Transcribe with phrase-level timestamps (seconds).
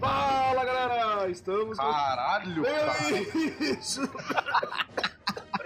[0.00, 1.30] Fala galera!
[1.30, 1.84] Estamos com.
[1.84, 3.12] Caralho, cara.
[3.60, 4.08] Isso!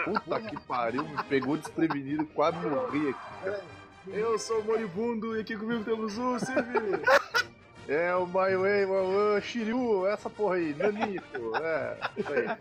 [0.04, 3.62] Puta que pariu, me pegou desprevenido, quase morri aqui.
[4.08, 7.00] Eu sou o Moribundo e aqui comigo temos o Silvio.
[7.88, 12.56] É o My Way, o Shiryu, essa porra aí, Nanito, é, isso aí.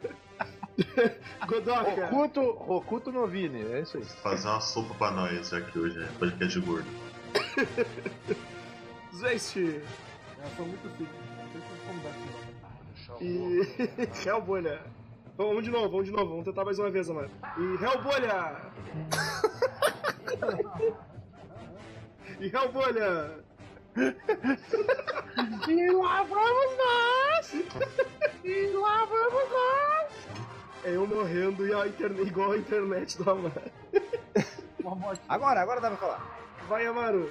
[1.45, 2.07] Godoka.
[2.07, 4.03] Rokuto, Rokuto Novini, é isso aí.
[4.03, 6.87] Fazer uma sopa pra nós, já que hoje é podcast de gordo.
[9.21, 9.55] Zwest.
[9.55, 9.83] Eu
[10.57, 11.13] sou muito fico.
[11.53, 12.29] Não como dar aqui.
[13.23, 13.61] E.
[14.27, 14.81] Hellbolha.
[15.37, 17.29] Vamos de novo, vamos de novo, vamos tentar mais uma vez, mano.
[17.57, 18.57] E Hellbolha!
[22.39, 23.43] e Hellbolha!
[25.67, 27.53] E lá vamos nós!
[28.43, 30.11] E lá vamos nós!
[30.83, 33.61] É eu morrendo e a internet, igual a internet do Amaro.
[35.29, 36.37] Agora, agora dá pra falar.
[36.67, 37.29] Vai, Amaro!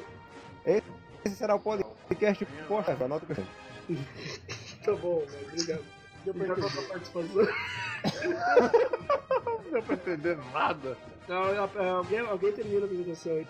[1.24, 3.48] Esse será o podcast posta, anota o que eu tenho.
[4.84, 5.84] Tá bom, mano, obrigado.
[6.26, 7.48] Obrigado pela sua participação.
[9.44, 10.96] Não deu pra entender nada.
[11.28, 11.58] Não, é,
[11.90, 13.46] alguém, alguém termina a apresentação aí.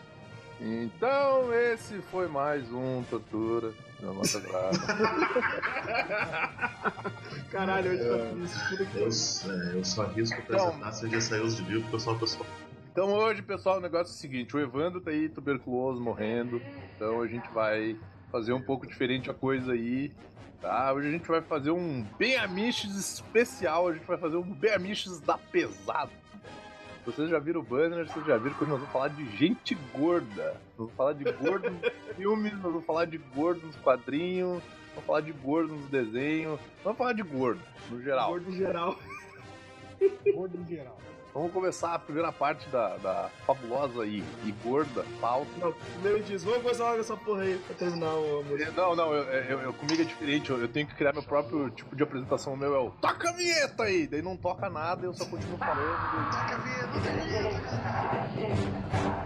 [0.60, 4.70] Então, esse foi mais um Tortura na nossa grava.
[7.50, 8.68] Caralho, hoje tá triste.
[8.68, 11.96] Puta que Eu, é, eu só arrisco apresentar se já saiu os de vivo, porque
[11.96, 12.46] eu sou uma pessoa.
[12.92, 16.60] Então hoje, pessoal, o negócio é o seguinte, o Evandro tá aí tuberculoso, morrendo,
[16.96, 17.96] então a gente vai
[18.32, 20.10] fazer um pouco diferente a coisa aí,
[20.60, 20.92] tá?
[20.92, 24.72] Hoje a gente vai fazer um bem amiches especial, a gente vai fazer um bem
[24.72, 26.10] amiches da pesada.
[27.06, 30.54] Vocês já viram o banner, vocês já viram que nós vamos falar de gente gorda.
[30.76, 34.60] Nós vamos falar de gordo nos filmes, nós vamos falar de gordo nos quadrinhos,
[34.94, 38.30] vamos falar de gordo nos desenhos, vamos falar de gordo, no geral.
[38.30, 38.98] gordo geral.
[40.34, 40.96] Gordo geral.
[41.32, 45.48] Vamos começar a primeira parte da, da fabulosa e, e gorda pauta.
[45.58, 48.58] Não, primeiro diz, vamos começar logo essa porra aí pra terminar o amor.
[48.76, 51.70] Não, não, eu, eu, eu- comigo é diferente, eu, eu tenho que criar meu próprio
[51.70, 52.54] tipo de apresentação.
[52.54, 54.06] O meu é o toca a vinheta aí!
[54.08, 56.30] Daí não toca nada, eu só continuo falando.
[56.30, 58.00] Toca a vinheta!
[59.00, 59.19] Dá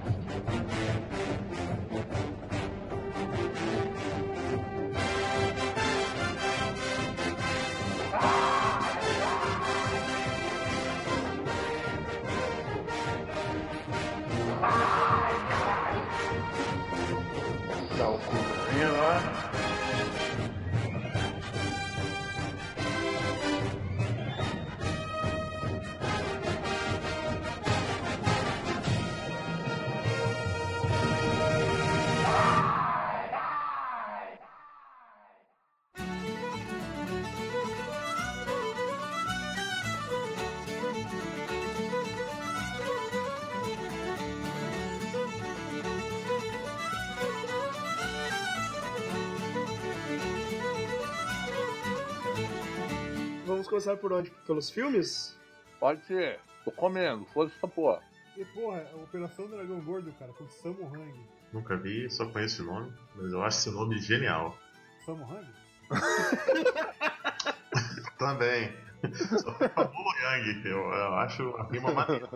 [53.74, 54.30] Começar por onde?
[54.46, 55.36] Pelos filmes?
[55.80, 58.00] Pode ser, tô comendo, foda-se essa porra.
[58.36, 61.20] E porra, a Operação Dragão Gordo, cara, com Samu Hang.
[61.52, 64.56] Nunca vi, só conheço o nome, mas eu acho esse nome genial.
[65.04, 65.48] Samu Hang?
[68.16, 68.72] Também.
[69.40, 72.28] Só Pablo Yang, eu, eu acho a rima maneira.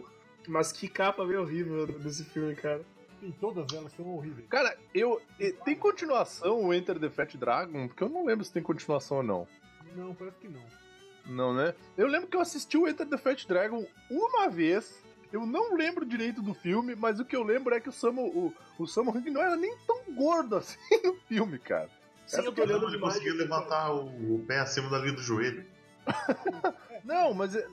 [0.49, 2.85] Mas que capa meio horrível desse filme, cara.
[3.21, 4.49] Sim, todas elas são horríveis.
[4.49, 5.23] Cara, eu.
[5.39, 7.87] e- Tem continuação o Enter the Fat Dragon?
[7.87, 9.47] Porque eu não lembro se tem continuação ou não.
[9.95, 10.88] Não, parece que não.
[11.29, 11.75] Não, né?
[11.97, 15.03] Eu lembro que eu assisti o Enter the Fat Dragon uma vez.
[15.31, 18.23] Eu não lembro direito do filme, mas o que eu lembro é que o Samu,
[18.29, 21.91] o, o Samu Hung não era nem tão gordo assim no filme, cara.
[22.27, 23.15] Sim, eu tô Ele olhando demais.
[23.15, 25.67] conseguiu levantar o, o pé acima da linha do joelho.
[27.05, 27.67] Não, mas é-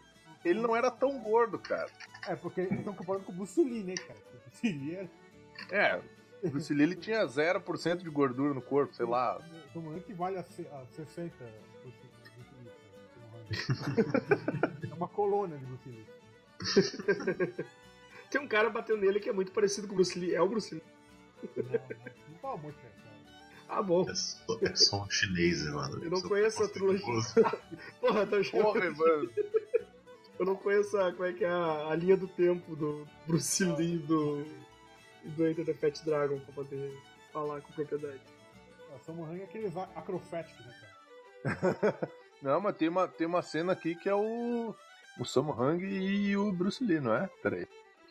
[0.44, 1.90] ele não era tão gordo, cara.
[2.28, 4.20] É, porque eles estão comparando com o Bruce Lee, né, cara?
[4.20, 5.10] O Bruce Lee era.
[5.72, 6.02] É,
[6.44, 9.38] o Bruce Lee ele tinha 0% de gordura no corpo, sei lá.
[9.70, 11.32] O Samu Hang vale a 60%.
[14.90, 16.06] É uma colônia de Bruce Lee.
[18.32, 20.34] Tem um cara batendo nele que é muito parecido com o Bruce Lee.
[20.34, 20.84] É o Bruce Lee.
[21.56, 21.72] Não, não,
[22.30, 22.96] não fala muito, cara.
[23.68, 24.08] Ah, bom.
[24.10, 26.04] É só, é só um chinês, mano.
[26.04, 27.06] Eu não conheço a trilogia.
[28.00, 28.38] Porra, tá.
[28.52, 29.30] Porra, mano.
[30.38, 33.64] Eu não conheço a, como é que é a, a linha do tempo do Bruce
[33.64, 34.46] Lee e do,
[35.24, 36.98] e do Enter the Fat Dragon pra poder
[37.32, 38.22] falar com propriedade.
[38.96, 40.76] O Samu Hang é aqueles acroféticos, né,
[41.44, 42.12] cara?
[42.42, 44.76] Não, mas tem uma, tem uma cena aqui que é o.
[45.18, 47.30] O Samu Hung e o Bruce Lee, não é?
[47.42, 47.66] Peraí.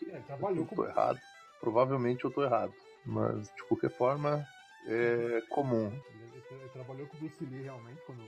[0.09, 1.19] É, ele trabalhou Eu com tô errado.
[1.61, 2.73] Provavelmente eu tô errado.
[3.05, 4.43] Mas, de qualquer forma,
[4.87, 5.88] é comum.
[5.88, 8.23] Ele, ele- ele trabalhou com o Bruce Lee realmente quando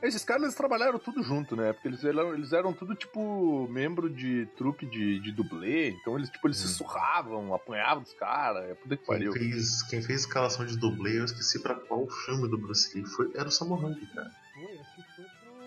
[0.00, 1.72] Esses caras eles trabalharam tudo junto, né?
[1.72, 6.28] Porque eles eram, eles eram tudo tipo membro de trupe de, de dublê, então eles
[6.30, 6.70] tipo eles se Hum.
[6.70, 9.32] surravam, apanhavam dos caras, é puta que Quem pariu.
[9.32, 13.30] fez, quem fez escalação de dublê, eu esqueci pra qual filme do Bruce Lee foi.
[13.34, 14.30] Era o Hung, cara.
[14.54, 15.02] Foi, acho que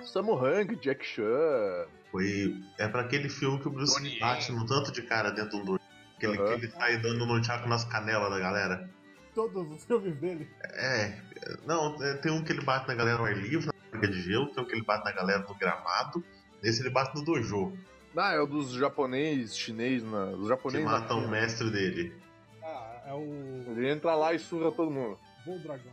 [0.06, 2.56] Sammo Hung, Jack Chan, Foi.
[2.78, 5.80] É pra aquele filme que o Bruce Lee bate no tanto de cara dentro do.
[6.18, 6.46] Aquele Aham.
[6.48, 8.90] que ele sai dando no tchaco nas canelas da galera.
[9.34, 10.50] Todos os filmes dele.
[10.64, 11.20] É.
[11.66, 14.22] Não, é, tem um que ele bate na galera no ar livre, na fábrica de
[14.22, 16.24] gelo, tem um que ele bate na galera no gramado.
[16.64, 17.78] Esse ele bate no dojo,
[18.16, 20.86] Ah, é o dos japonês, chinês, na, os que japoneses.
[20.86, 22.16] mata o mestre dele.
[22.64, 23.74] Ah, é o.
[23.76, 25.20] Ele entra lá e surra todo mundo.
[25.46, 25.92] Voo Dragão.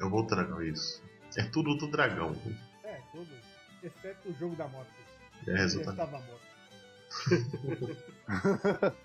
[0.00, 1.02] Eu vou dragão isso.
[1.36, 2.34] É tudo do dragão.
[2.82, 3.28] É, todos.
[3.82, 4.90] Exceto o jogo da morte.
[5.48, 6.50] É estava morto.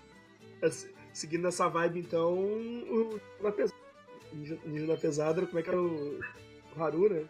[0.62, 3.78] É, se- Seguindo essa vibe, então, o da pesada.
[4.32, 6.20] Ninja, da Pesada, como é que era o,
[6.76, 7.24] o Haru, né?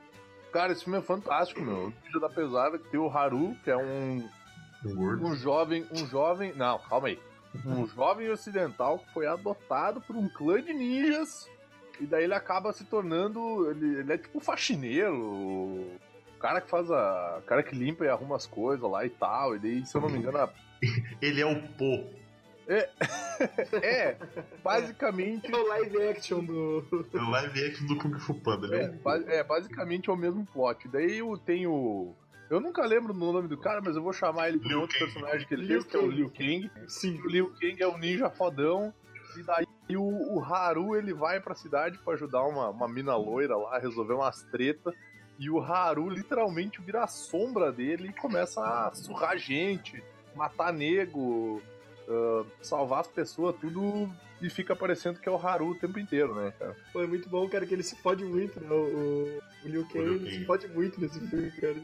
[0.52, 1.86] Cara, esse filme é fantástico, meu.
[1.86, 4.28] O Ninja da Pesada, que tem o Haru, que é um,
[4.84, 5.86] Um um jovem.
[5.92, 6.52] Um jovem.
[6.54, 7.18] Não, calma aí.
[7.64, 11.48] Um jovem ocidental que foi adotado por um clã de ninjas.
[12.00, 13.70] E daí ele acaba se tornando.
[13.70, 15.86] Ele, ele é tipo um faxineiro.
[16.36, 17.38] O cara que faz a.
[17.38, 19.56] O cara que limpa e arruma as coisas lá e tal.
[19.56, 20.50] E daí, se eu não me engano, a-
[21.22, 22.04] Ele é o Po.
[23.82, 24.16] é
[24.62, 25.52] basicamente.
[25.52, 26.84] É o live action do.
[27.14, 28.66] É o live action do Kung Fu Panda.
[28.66, 30.88] Ele é É, ba- é, basicamente é o mesmo plot.
[30.88, 32.14] Daí eu tenho.
[32.50, 34.98] Eu nunca lembro do nome do cara, mas eu vou chamar ele por Liu outro
[34.98, 35.12] Kang.
[35.12, 36.10] personagem que ele Liu fez, que é o.
[36.10, 36.70] Liu Kang.
[36.88, 37.20] Sim.
[37.22, 38.92] O Liu Kang é o ninja fodão.
[39.36, 43.56] E daí o, o Haru ele vai pra cidade pra ajudar uma, uma mina loira
[43.56, 44.92] lá, resolver umas treta.
[45.38, 50.02] E o Haru literalmente vira a sombra dele e começa a surrar gente,
[50.34, 51.62] matar nego,
[52.08, 54.10] ah, salvar as pessoas, tudo.
[54.40, 56.76] E fica parecendo que é o Haru o tempo inteiro, né, cara?
[56.92, 58.68] Foi muito bom, cara, que ele se fode muito, né?
[58.70, 61.74] O, o, o Liu Kang, ele se fode muito nesse filme, cara.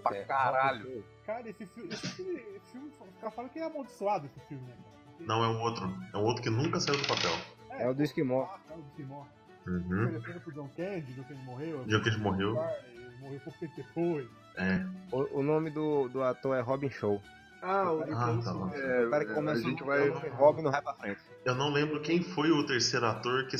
[0.00, 1.04] Pra caralho.
[1.26, 1.92] Cara, esse filme.
[1.92, 5.26] Esse filme, esse filme os caras falam que é amaldiçoado esse filme, né, cara?
[5.26, 5.92] Não, é um outro.
[6.14, 7.32] É um outro que nunca saiu do papel.
[7.70, 8.44] É o do Esquimó.
[8.44, 9.24] Ah, é o do Esquimó.
[9.66, 10.16] Uhum.
[10.16, 11.84] Oferecendo pro John Candy, John Candy morreu.
[11.86, 12.56] John Candy morreu.
[12.94, 14.28] Ele morreu pouco tempo depois.
[14.56, 14.84] É.
[15.12, 17.22] O, o nome do, do ator é Robin Show.
[17.62, 18.06] Ah, o Ah,
[18.42, 18.76] tá.
[18.76, 20.08] É, O cara que a começa gente no- vai.
[20.08, 21.20] no Robin não vai pra frente.
[21.44, 23.56] Eu não lembro quem foi o terceiro ator que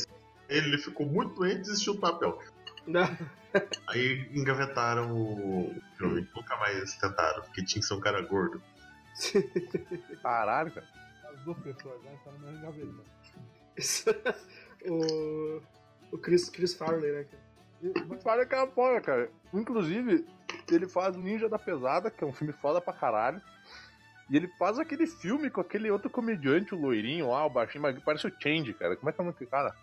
[0.48, 2.38] ele ficou muito doente e desistiu do papel.
[2.86, 3.02] Não,
[3.86, 6.26] Aí engavetaram o filme.
[6.34, 8.60] Nunca mais tentaram, porque tinha que ser um cara gordo.
[10.22, 10.86] Caralho, cara.
[11.32, 12.16] As duas pessoas, né?
[12.24, 13.04] Tá no mesmo gaveta.
[14.90, 15.60] o.
[16.12, 17.26] O Chris, Chris Farley, né?
[18.08, 19.30] O cara que é foda, cara.
[19.52, 20.24] Inclusive,
[20.70, 23.40] ele faz o Ninja da Pesada, que é um filme foda pra caralho.
[24.30, 27.98] E ele faz aquele filme com aquele outro comediante, o loirinho lá, o baixinho, mas
[28.02, 28.94] parece o Change, cara.
[28.96, 29.74] Como é que é o nome desse cara?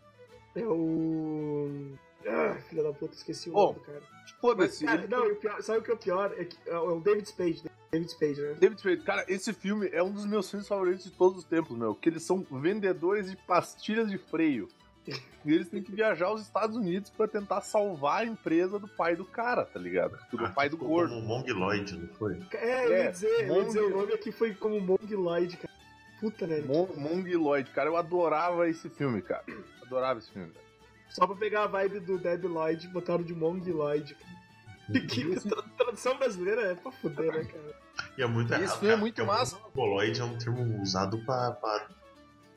[0.55, 1.93] É o.
[2.25, 4.01] Ah, filha da puta, esqueci o Bom, nome do cara.
[4.41, 4.85] Foda-se.
[4.85, 6.33] ele- não, o pior, sabe o que é o pior?
[6.37, 7.71] É, que, é o David Spade, né?
[7.91, 8.53] David Spade, né?
[8.59, 11.77] David Spade, cara, esse filme é um dos meus filmes favoritos de todos os tempos,
[11.77, 11.93] meu.
[11.95, 14.67] Que eles são vendedores de pastilhas de freio.
[15.45, 19.15] E eles têm que viajar aos Estados Unidos pra tentar salvar a empresa do pai
[19.15, 20.19] do cara, tá ligado?
[20.29, 21.13] Do Ah, pai do ficou gordo.
[21.15, 22.37] Como Mongoloid, não foi?
[22.53, 25.55] É, eu ia É, dizer, eu ia Mong- dizer o nome aqui foi como Mongoloid,
[25.55, 25.73] cara.
[26.19, 26.59] Puta, né?
[26.67, 29.43] Mon- Mongoloid, cara, eu adorava esse filme, cara.
[29.81, 30.65] Adorava esse filme, cara.
[31.09, 34.13] Só pra pegar a vibe do Deb Lloyd, botaram de Mongoloid.
[34.15, 34.39] cara.
[35.07, 37.75] Que tra- tradução brasileira é pra fuder, né, cara?
[38.17, 38.73] E é muito Esse errado.
[38.79, 39.57] filme é cara, muito porque massa.
[39.73, 41.87] Mongoloid é um termo usado pra, pra-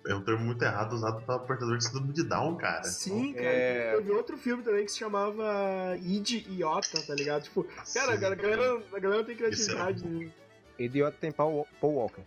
[0.06, 2.82] É um termo muito errado usado pra portador de síndrome de Down, cara.
[2.84, 3.46] Sim, cara.
[3.46, 3.96] É.
[3.96, 7.44] Teve outro filme também que se chamava Id Iota, tá ligado?
[7.44, 7.98] Tipo, cara, Sim.
[8.00, 10.04] a galera, a galera tem criatividade.
[10.04, 10.30] né?
[10.78, 12.22] Idiota tem Paul, Paul Walker.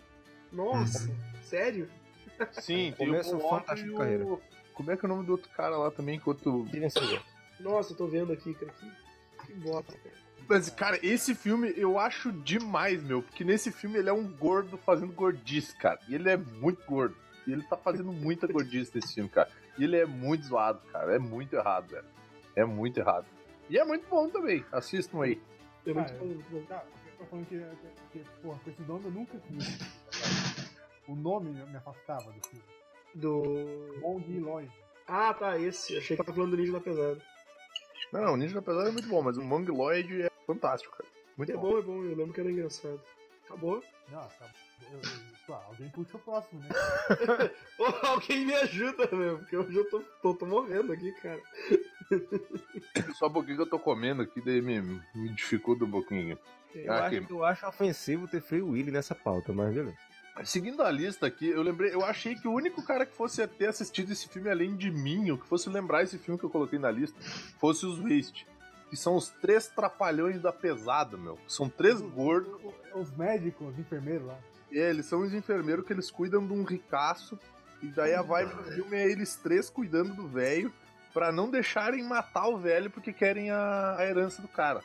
[0.53, 1.10] Nossa,
[1.44, 1.89] sério?
[2.53, 4.25] Sim, tem o Começo Paul Walker fantástico o- carreira.
[4.74, 6.20] Como é que é o nome do outro cara lá também?
[6.20, 6.65] Que outro...
[6.70, 7.20] Steven Seagal.
[7.60, 8.72] Nossa, eu tô vendo aqui, cara.
[8.74, 10.15] Que, que bosta, cara.
[10.48, 13.22] Mas, cara, esse filme eu acho demais, meu.
[13.24, 16.00] Porque nesse filme ele é um gordo fazendo gordice, cara.
[16.08, 17.15] E ele é muito gordo.
[17.47, 19.49] E ele tá fazendo muita gordice nesse filme, cara.
[19.77, 21.15] E ele é muito zoado, cara.
[21.15, 22.05] É muito errado, velho.
[22.55, 23.25] É muito errado.
[23.69, 24.65] E é muito bom também.
[24.71, 25.41] Assistam aí.
[25.85, 26.61] É muito Ah, bom, muito bom.
[26.65, 29.79] Tá, eu tô falando que, que, que porra, com esse nome eu nunca quis.
[31.07, 32.63] O nome me afastava do filme.
[33.13, 33.99] Do.
[34.01, 34.71] Bong Lloyd.
[35.07, 35.95] Ah, tá, esse.
[35.97, 37.21] Achei que tava falando do Ninja da Pesada.
[38.11, 41.09] Não, o Ninja da Pesada é muito bom, mas o Mongoloid é fantástico, cara.
[41.37, 41.61] Muito É bom.
[41.61, 42.99] bom, é bom, eu lembro que era engraçado.
[43.45, 43.83] Acabou?
[44.11, 44.21] Não.
[44.91, 45.01] Eu, eu,
[45.47, 46.69] tá, alguém puxa o próximo, né?
[47.79, 51.39] Ô, alguém me ajuda, meu, porque hoje eu tô, tô, tô morrendo aqui, cara.
[53.15, 56.37] Só um pouquinho que eu tô comendo aqui, daí me, me dificulta um pouquinho.
[56.73, 57.31] Eu, Ah, acho, aqui.
[57.31, 59.97] eu acho ofensivo ter Free Willy nessa pauta, mas beleza.
[60.43, 63.67] Seguindo a lista aqui, eu lembrei, eu achei que o único cara que fosse ter
[63.69, 66.77] assistido esse filme além de mim, ou que fosse lembrar esse filme que eu coloquei
[66.77, 67.17] na lista,
[67.57, 68.45] fosse os Waste.
[68.89, 71.38] Que são os três trapalhões da pesada, meu.
[71.48, 72.54] São três gordos.
[72.94, 74.38] Os médicos, os enfermeiros lá.
[74.72, 77.38] É, eles são os enfermeiros que eles cuidam de um ricaço.
[77.82, 80.72] E daí a vibe do filme é eles três cuidando do velho
[81.13, 84.82] pra não deixarem matar o velho porque querem a, a herança do cara.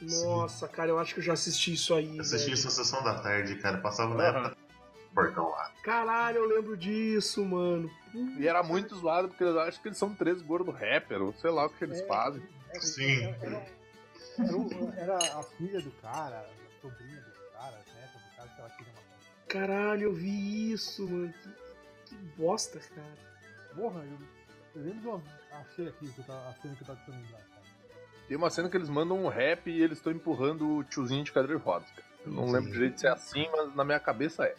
[0.00, 2.16] Nossa, cara, eu acho que eu já assisti isso aí.
[2.16, 3.78] Eu assisti isso na sessão da tarde, cara.
[3.78, 5.70] Passava na época do portão lá.
[5.82, 7.90] Caralho, eu lembro disso, mano.
[8.38, 11.50] E era muito zoado porque eu acho que eles são três gordos rapper, ou sei
[11.50, 12.06] lá o que eles É.
[12.06, 12.42] fazem.
[12.80, 13.22] Sim.
[13.40, 13.66] Era,
[14.38, 18.60] era, era a filha do cara, a sobrinha do cara, a neta do cara que
[18.60, 19.06] ela queria matar.
[19.48, 21.32] Caralho, eu vi isso, mano.
[21.32, 21.50] Que,
[22.06, 23.14] que bosta, cara.
[23.74, 24.18] Porra, eu,
[24.74, 25.22] eu lembro de uma.
[25.52, 27.62] Achei aqui que tava, a cena que eu tava tentando lembrar, cara.
[28.28, 31.32] Tem uma cena que eles mandam um rap e eles estão empurrando o tiozinho de
[31.32, 32.06] cadeira de rodas, cara.
[32.24, 34.54] Eu não lembro direito se é assim, mas na minha cabeça é.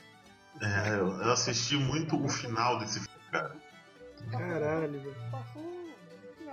[0.62, 3.56] É, eu, eu assisti muito o final desse filme, cara.
[4.32, 5.16] Caralho, velho.
[5.32, 5.77] Passou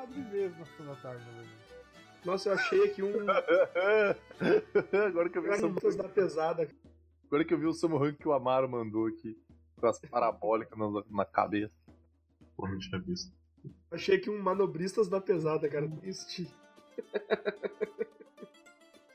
[0.06, 1.64] de vez na sessão da tarde, na verdade.
[2.25, 3.12] Nossa, eu achei aqui um.
[5.06, 6.68] Agora que eu vi o Samu, Garotas da pesada.
[7.26, 9.37] agora que eu vi o Samu Rank que o Amaro mandou aqui,
[9.76, 11.73] com as parabólicas na, na cabeça.
[12.56, 13.30] Pô, não tinha visto.
[13.90, 15.88] Achei aqui um manobristas da pesada, cara.
[15.88, 16.49] Triste.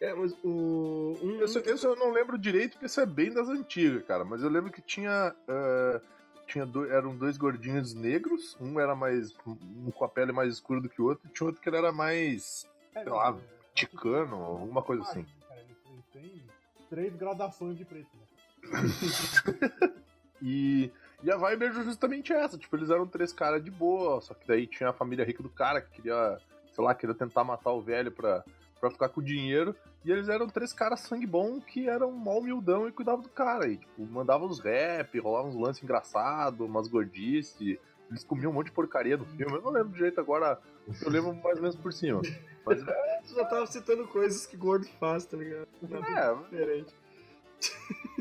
[0.01, 1.17] É, mas o.
[1.22, 4.24] Um, Esse, esse eu não lembro direito, porque isso é bem das antigas, cara.
[4.24, 5.36] Mas eu lembro que tinha.
[5.46, 6.01] eh,
[6.50, 8.58] tinha do- eram dois gordinhos negros.
[8.60, 9.34] Um era mais.
[9.46, 11.77] Um com a pele mais escura do que o outro, e tinha outro que ele
[11.77, 12.68] era mais.
[12.96, 15.25] É, Sei lá, é, ticano, alguma coisa ah, assim.
[15.48, 16.44] Cara, eles, eles têm
[16.89, 18.25] três gradações de preto, né?
[20.41, 20.89] E,
[21.22, 22.58] e a vibe é justamente essa.
[22.58, 25.50] Tipo, eles eram três caras de boa, só que daí tinha a família rica do
[25.50, 26.39] cara que queria,
[26.72, 28.41] sei lá, queria tentar matar o velho pra,
[28.79, 29.75] pra ficar com o dinheiro.
[30.03, 33.67] E eles eram três caras sangue bom que eram mó humildão e cuidavam do cara.
[33.67, 37.77] E, tipo, mandavam uns rap, rolavam uns lances engraçados, umas gordices.
[38.09, 39.53] Eles comiam um monte de porcaria no filme.
[39.53, 40.59] Eu não lembro direito agora,
[41.01, 42.21] eu lembro mais ou menos por cima.
[42.65, 45.67] Mas é, já tava citando coisas que gordo faz, tá ligado?
[45.81, 46.93] Nada é, diferente.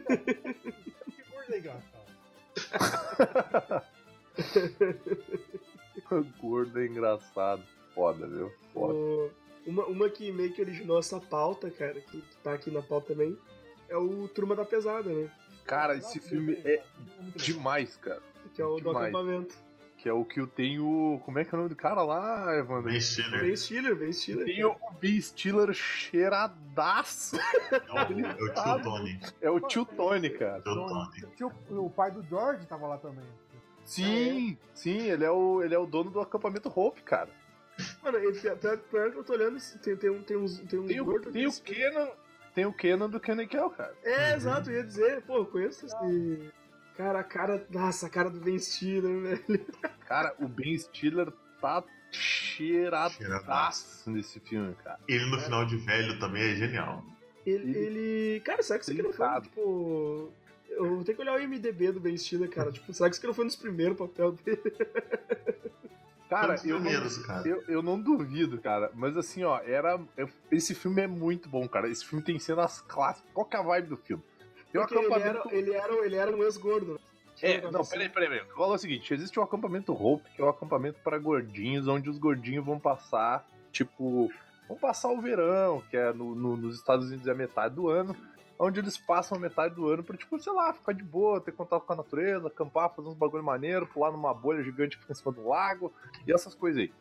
[0.08, 1.80] Que cor legal,
[6.40, 7.62] gordo é engraçado.
[7.94, 8.52] Foda, viu?
[8.72, 8.94] Foda.
[8.94, 9.30] O-
[9.68, 13.36] Uma, uma que meio que originou essa pauta, cara, que, tá aqui na pauta também,
[13.88, 15.30] é o Turma da Pesada, né?
[15.66, 16.82] Cara, esse filme é
[17.36, 18.22] demais, cara.
[18.54, 19.14] Que é o do Demais.
[19.14, 19.54] acampamento.
[19.98, 21.20] Que é o que eu tenho.
[21.24, 22.90] Como é que é o nome do cara lá, Evandro?
[22.90, 24.46] Ben Stiller Ben Stiller, Ben Stiller.
[24.46, 27.36] Tem o Ben Stiller cheiradaço.
[27.70, 29.20] é o, é o tio Tony.
[29.42, 30.62] É o tio Tony, cara.
[30.62, 31.26] Tio Tony.
[31.36, 33.24] Tinha o, o pai do George tava lá também.
[33.84, 37.30] Sim, sim, ele é o, ele é o dono do acampamento Hope, cara.
[38.10, 40.88] Mano, ele, pior, pior que eu tô olhando, tem, tem, um, tem uns, tem uns
[40.88, 41.74] Tem o, gordos tem o aqui.
[41.74, 42.08] Kenan.
[42.54, 43.94] Tem o Kenan do Kenan Kel, cara.
[44.02, 46.50] É, exato, eu ia dizer, pô, eu conheço esse.
[46.96, 47.66] Cara, a cara.
[47.70, 49.66] Nossa, a cara do Ben Stiller, velho.
[50.06, 54.10] Cara, o Ben Stiller tá cheiradaço Cheiradaço.
[54.10, 54.98] nesse filme, cara.
[55.06, 57.04] Ele no final de velho também é genial.
[57.46, 57.76] Ele.
[57.76, 58.40] Ele-.
[58.40, 60.32] Cara, será que isso aqui não foi, tipo.
[60.70, 62.72] Eu vou ter que olhar o IMDB do Ben Stiller, cara.
[62.72, 64.60] Tipo, será que isso aqui não foi um dos primeiros papéis dele?
[66.28, 67.48] Cara, um eu não, cara.
[67.48, 68.90] eu, eu não duvido, cara.
[68.94, 69.98] Mas assim, ó, era.
[70.16, 71.88] eu- esse filme é muito bom, cara.
[71.88, 73.30] Esse filme tem cenas clássicas.
[73.32, 74.22] Qual que é a vibe do filme?
[74.70, 75.48] Tem um Porque ele acampamento.
[75.48, 76.92] era, ele, era, ele era um ex-gordo.
[76.94, 76.98] né?
[77.40, 78.46] É, não, peraí, peraí, peraí.
[78.48, 82.18] É o seguinte: existe um acampamento Hope, que é um acampamento para gordinhos, onde os
[82.18, 84.30] gordinhos vão passar, tipo,
[84.68, 87.88] vão passar o verão, que é no, no- nos Estados Unidos é a metade do
[87.88, 88.14] ano,
[88.58, 91.84] onde eles passam metade do ano pra, tipo, sei lá, ficar de boa, ter contato
[91.84, 95.16] com a natureza, acampar, fazer uns bagulho maneiro, pular numa bolha gigante que fica em
[95.16, 95.92] cima do lago,
[96.26, 96.92] e essas coisas aí.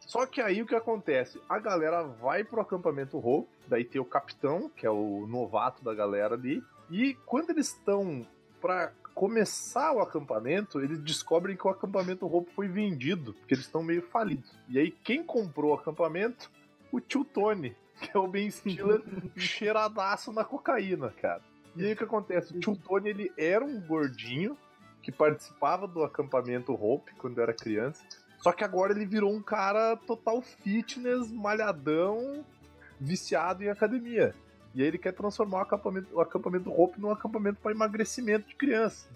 [0.00, 1.40] Só que aí o que acontece?
[1.48, 5.94] A galera vai pro acampamento Hope, daí tem o capitão, que é o novato da
[5.94, 8.26] galera ali, e quando eles estão
[8.60, 13.82] pra começar o acampamento, eles descobrem que o acampamento Hope foi vendido, porque eles estão
[13.82, 14.50] meio falidos.
[14.68, 16.50] E aí quem comprou o acampamento?
[16.92, 17.76] O tio Tony,
[18.10, 19.02] que é o Ben Stiller
[19.36, 21.42] cheiradaço na cocaína, cara.
[21.76, 22.56] E aí o que acontece?
[22.56, 24.56] O tio Tony, ele era um gordinho
[25.02, 28.04] que participava do acampamento Hope quando era criança,
[28.38, 32.44] só que agora ele virou um cara total fitness, malhadão,
[32.98, 34.34] viciado em academia.
[34.74, 38.54] E aí ele quer transformar o acampamento, o acampamento Hope num acampamento para emagrecimento de
[38.54, 39.08] criança.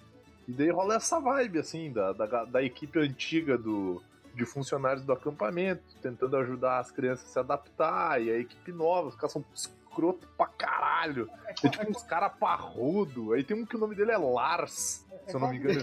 [0.47, 4.03] E daí rola essa vibe, assim, da, da, da equipe antiga do,
[4.35, 9.09] de funcionários do acampamento, tentando ajudar as crianças a se adaptar, e a equipe nova,
[9.09, 11.31] os caras são escroto pra caralho.
[11.47, 13.33] É tipo uns caras parrudo.
[13.33, 15.81] Aí tem um que o nome dele é Lars, É, se eu não me engano.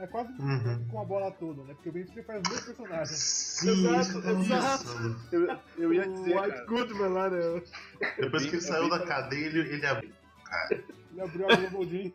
[0.00, 0.88] é quase Uhum.
[0.90, 1.74] com a bola toda, né?
[1.74, 3.10] Porque o Ben Stiller faz mesmos personagens.
[3.10, 4.28] Sim, Exato, isso.
[4.52, 5.16] exato.
[5.32, 7.62] Eu, eu ia o dizer, White cara, Goodman lá, né?
[8.18, 10.12] Depois que ele É saiu bem- da cadeia, ele, ele abriu.
[11.12, 12.12] Ele abriu a Jean.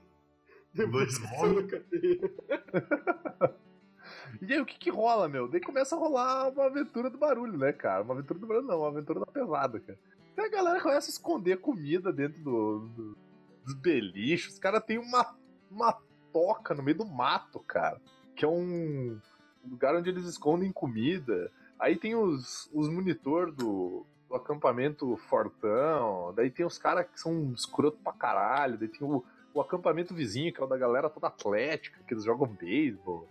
[0.73, 3.58] Depois Dois que saiu da cadeia.
[4.41, 5.47] E aí o que que rola, meu?
[5.47, 8.03] Daí começa a rolar uma aventura do barulho, né, cara?
[8.03, 9.99] Uma aventura do barulho não, uma aventura da pesada, cara.
[10.35, 13.17] Daí a galera começa a esconder comida dentro do, do-
[13.65, 14.53] dos belichos.
[14.53, 15.35] Os caras têm uma,
[15.69, 15.97] uma
[16.31, 17.99] toca no meio do mato, cara.
[18.35, 19.19] Que é um
[19.69, 21.51] lugar onde eles escondem comida.
[21.77, 26.33] Aí tem os, os monitor do, do acampamento fortão.
[26.33, 28.77] Daí tem os caras que são escroto pra caralho.
[28.77, 29.21] Daí tem o,
[29.53, 33.27] o acampamento vizinho, que é o da galera toda atlética, que eles jogam beisebol.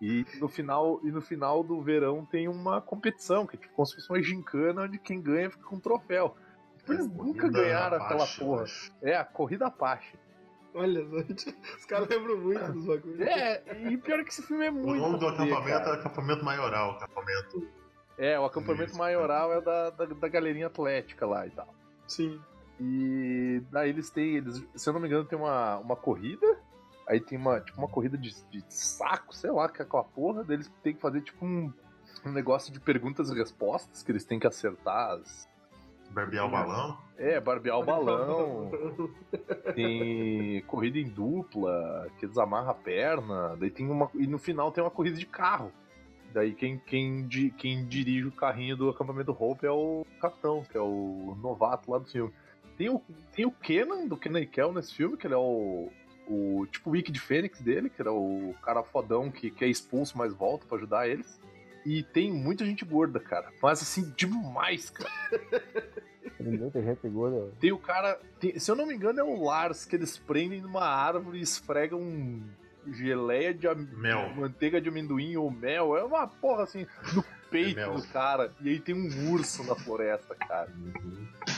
[0.00, 3.86] E no final, e no final do verão tem uma competição, que é tipo como
[3.86, 6.36] se fosse uma gincana onde quem ganha fica com um troféu.
[6.78, 8.62] Tipo, eles nunca ganharam aquela Apache, porra.
[8.62, 8.92] acho.
[9.02, 10.16] É, a corrida Apache.
[10.74, 11.02] Olha,
[11.76, 13.20] os caras lembram muito dos bagulhos.
[13.20, 15.00] É, e pior que esse filme é O muito.
[15.00, 15.96] nome do pra fuder, acampamento cara.
[15.96, 16.90] é acampamento maioral.
[16.92, 17.68] Acampamento.
[18.16, 18.98] É, o acampamento Isso.
[18.98, 21.74] maioral é da, da, da galerinha atlética lá e tal.
[22.06, 22.40] Sim.
[22.80, 26.46] E daí eles têm, eles, se eu não me engano, tem uma, uma corrida.
[27.08, 30.44] Aí tem uma, tipo, uma corrida de, de saco, sei lá, que é aquela porra.
[30.44, 31.72] Daí eles têm que fazer tipo um,
[32.24, 35.48] um negócio de perguntas e respostas, que eles têm que acertar as.
[36.10, 36.98] Barbear o balão.
[37.16, 38.70] É, barbear o balão.
[39.74, 43.56] tem corrida em dupla, que eles amarram a perna.
[43.56, 44.10] Daí tem uma.
[44.14, 45.72] E no final tem uma corrida de carro.
[46.32, 50.80] Daí quem, quem, quem dirige o carrinho do acampamento Hope é o capitão, que é
[50.80, 52.32] o novato lá do filme.
[52.76, 55.90] Tem o, tem o Kenan, do Kenan e Kel nesse filme, que ele é o.
[56.28, 60.16] o tipo o Wicked Fênix dele, que era o cara fodão que, que é expulso,
[60.18, 61.40] mas volta pra ajudar eles.
[61.86, 63.50] E tem muita gente gorda, cara.
[63.62, 65.10] Mas assim, demais, cara.
[66.38, 66.70] Entendeu?
[66.72, 67.50] Tem gente gorda.
[67.60, 68.20] Tem o cara.
[68.38, 71.42] tem- se eu não me engano, é o Lars que eles prendem numa árvore e
[71.42, 72.42] esfregam
[72.92, 74.34] geleia de am- Mel.
[74.34, 75.96] manteiga de amendoim ou mel.
[75.96, 77.94] É uma porra assim, no peito mel.
[77.94, 78.52] do cara.
[78.60, 80.70] E aí tem um urso na floresta, cara.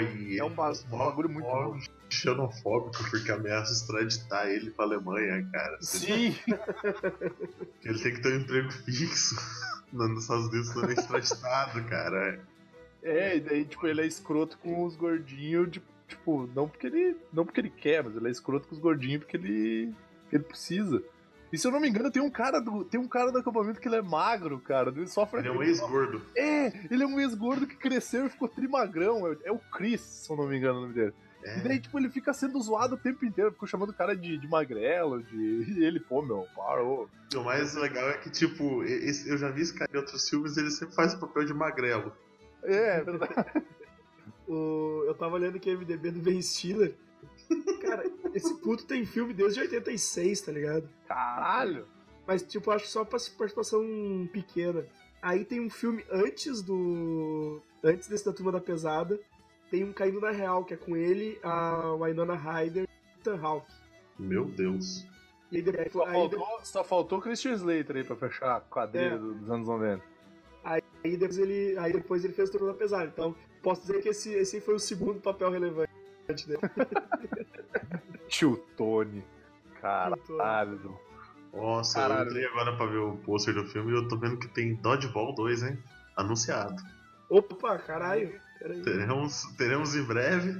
[0.00, 1.78] e É um ba- um bagulho muito louco.
[2.10, 5.78] xenofóbico, porque ameaça extraditar ele pra Alemanha, cara.
[5.80, 6.36] Sim!
[7.84, 9.34] Ele tem que ter um emprego fixo
[9.92, 12.40] nos Estados Unidos, não é extraditado, cara.
[13.02, 17.16] É, e daí, tipo, ele é escroto com os gordinhos, de- tipo, não porque ele.
[17.32, 19.92] Não porque ele quer, mas ele é escroto com os gordinhos porque ele.
[20.22, 21.02] porque ele precisa.
[21.56, 22.84] E se eu não me engano, tem um cara do.
[22.84, 24.90] Tem um cara do acampamento que ele é magro, cara.
[24.90, 26.20] Ele sofre Ele é um ex-gordo.
[26.36, 29.26] É, ele é um ex-gordo que cresceu e ficou trimagrão.
[29.26, 31.14] É, é o Chris, se eu não me engano o nome dele.
[31.42, 33.52] E É, daí, tipo, ele fica sendo zoado o tempo inteiro.
[33.52, 35.36] Ficou chamando o cara de, de magrelo, de.
[35.80, 37.08] E ele, pô, meu, parou.
[37.34, 40.56] o mais legal é que, tipo, esse- eu já vi esse cara em outros filmes,
[40.58, 42.12] ele sempre faz o papel de magrelo.
[42.62, 43.32] É, é verdade.
[44.48, 46.94] O, eu tava olhando aqui o MDB do Ben Stiller.
[47.82, 50.88] Cara, esse puto tem filme desde 86, tá ligado?
[51.08, 51.86] Caralho.
[52.26, 54.84] Mas, tipo, acho só pra participação pequena.
[55.22, 57.60] Aí tem um filme antes do.
[57.82, 59.18] Antes desse da Turma da Pesada.
[59.70, 63.72] Tem um Caindo na Real, que é com ele, a Winona Ryder e Ethan Hawke.
[64.18, 65.04] Meu Deus.
[65.50, 65.92] E aí depois.
[65.92, 69.18] Só Aí, faltou, só faltou o Christian Slater aí pra fechar a quadrilha É.
[69.18, 70.02] do- dos anos 90.
[70.64, 71.76] aí depois ele.
[71.78, 73.06] Aí depois ele fez Turma da Pesada.
[73.06, 75.90] Então, posso dizer que esse, esse foi o segundo papel relevante
[78.28, 79.24] Tio Tony.
[79.80, 80.98] Caralho.
[81.52, 82.22] Nossa, Caralho.
[82.22, 84.74] eu entrei agora pra ver o pôster do filme e eu tô vendo que tem
[84.74, 85.78] Dodgeball 2, hein?
[86.16, 86.82] Anunciado.
[87.30, 88.38] Opa, caralho.
[88.84, 90.54] Teremos, teremos em breve.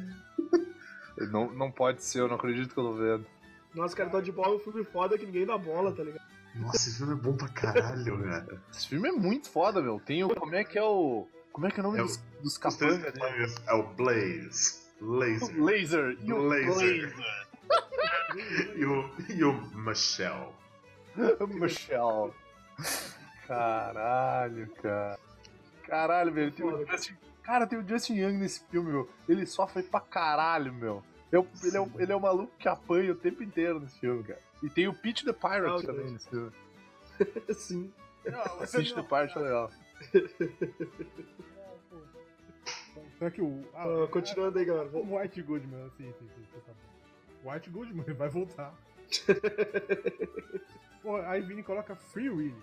[1.30, 3.26] Não, não pode ser, eu não acredito que eu tô vendo.
[3.74, 6.24] Nossa, cara, Dodgeball é um filme foda que ninguém dá bola, tá ligado?
[6.54, 8.62] Nossa, esse filme é bom pra caralho, cara.
[8.72, 10.00] Esse filme é muito foda, meu.
[10.00, 10.28] Tem o.
[10.34, 11.26] Como é que é o.
[11.52, 12.62] Como é que é o nome É dos, dos né?
[13.10, 16.18] capangas é o Blaze, Laser Laser.
[16.22, 17.14] E o Laser.
[18.76, 20.48] e o, e o Michelle.
[21.48, 22.32] Michelle.
[23.46, 25.18] Caralho, cara.
[25.84, 26.50] Caralho, velho.
[26.52, 26.86] Tem o.
[26.86, 27.14] Justin...
[27.42, 29.08] Cara, tem o Justin Young nesse filme, meu.
[29.28, 31.02] Ele sofre pra caralho, meu.
[31.32, 34.22] O- ele, é o, ele é o maluco que apanha o tempo inteiro nesse filme,
[34.24, 34.40] cara.
[34.62, 36.12] E tem o Peach the Pirate Ah, também ok.
[36.12, 36.52] nesse filme.
[37.54, 37.92] Sim.
[38.24, 39.70] Não, O Peach the Pirate é legal.
[43.18, 43.62] Será que o.
[43.74, 44.88] Ah, Ah, continuando aí, galera.
[44.92, 47.50] O White Goodman, sim, sim, sim, sim, tá bom.
[47.50, 48.74] White Goodman, ele vai voltar.
[51.02, 52.62] Pô, aí Vini coloca Free Willy.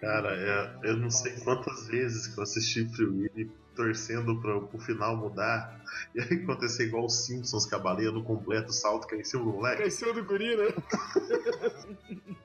[0.00, 4.78] Cara, é, eu não sei quantas vezes que eu assisti Free Willy torcendo pra, pro
[4.78, 5.80] final mudar
[6.14, 9.44] e aí acontecer igual os Simpsons, que a baleia no completo salto cai em cima
[9.44, 9.78] do moleque.
[9.78, 10.64] Cai em cima do guri, né?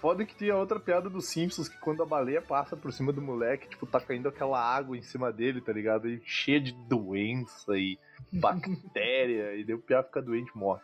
[0.00, 3.12] Foda que tem a outra piada dos Simpsons que quando a baleia passa por cima
[3.12, 6.08] do moleque, tipo, tá caindo aquela água em cima dele, tá ligado?
[6.08, 7.98] E cheia de doença e
[8.32, 10.80] bactéria, e daí o piá fica doente e morre.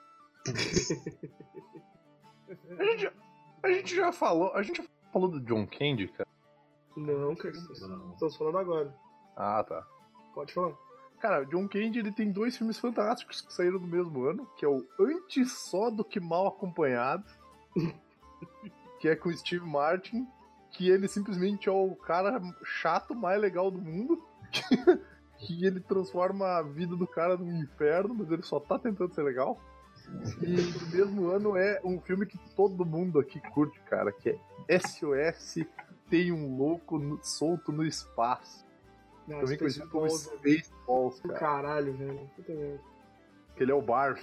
[2.78, 3.12] A gente, já-
[3.62, 4.52] a gente já falou.
[4.54, 6.28] A gente já falou do John Candy, cara.
[6.96, 7.54] Não, cara.
[7.80, 8.12] Não.
[8.12, 8.94] Estamos falando agora.
[9.36, 9.84] Ah, tá.
[10.32, 10.74] Pode falar.
[11.20, 14.64] Cara, o John Candy ele tem dois filmes fantásticos que saíram no mesmo ano, que
[14.64, 17.24] é o Antes Só do que Mal Acompanhado
[19.06, 20.26] que é com o Steve Martin,
[20.72, 24.20] que ele simplesmente é o cara chato mais legal do mundo.
[25.38, 29.22] que ele transforma a vida do cara num inferno, mas ele só tá tentando ser
[29.22, 29.60] legal.
[30.42, 34.30] E no mesmo ano é um filme que todo mundo aqui curte, cara, que
[34.68, 35.64] é SOS
[36.10, 38.66] Tem um Louco no- Solto no Espaço.
[39.28, 41.38] Não, Também conhecido como Spaceballs, Spaceballs, do cara.
[41.40, 42.30] caralho, velho.
[42.34, 42.80] Puta merda.
[43.56, 44.20] Que ele é o Barf.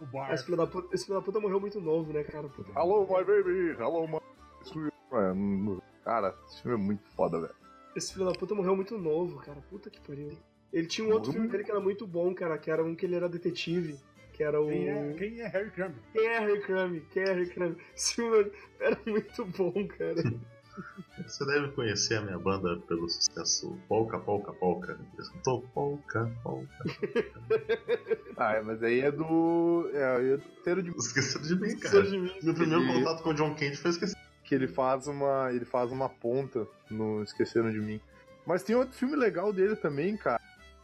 [0.00, 0.32] O bar.
[0.34, 2.48] Esse filho, da puta, esse filho da puta morreu muito novo, né, cara?
[2.48, 2.70] Puta.
[2.78, 3.76] Hello, my baby!
[3.78, 4.18] Hello, my
[4.64, 5.78] sweet friend.
[6.04, 7.54] Cara, esse filme é muito foda, velho.
[7.96, 9.58] Esse filho da puta morreu muito novo, cara.
[9.70, 10.36] Puta que pariu.
[10.72, 13.06] Ele tinha um outro filme dele que era muito bom, cara, que era um que
[13.06, 13.96] ele era detetive.
[14.32, 14.66] Que era o.
[14.68, 15.94] Quem é, quem é Harry Crumb?
[16.12, 17.00] Quem é Harry Crumb?
[17.12, 17.76] Quem é Harry Crumb?
[17.96, 18.50] Esse filme
[18.80, 20.14] era muito bom, cara.
[21.24, 24.98] Você deve conhecer a minha banda pelo sucesso Polka, Polka, Polka.
[25.16, 26.74] Eu escutou Polka, Polka.
[28.36, 29.88] Ah, é, mas aí é do.
[29.94, 30.32] É,
[30.68, 31.94] é do Esqueceram de mim, cara.
[32.02, 32.32] Seja de mim.
[32.42, 34.18] Meu primeiro E- contato com o John Candy foi esquecer.
[34.44, 35.50] Que ele faz uma.
[35.52, 38.00] Ele faz uma ponta no Esqueceram de Mim.
[38.46, 40.40] Mas tem outro filme legal dele também, cara.